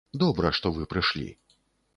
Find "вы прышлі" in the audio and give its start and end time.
0.79-1.29